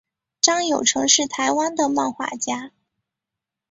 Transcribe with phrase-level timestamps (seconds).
[0.41, 2.71] 张友诚是台湾的漫画家。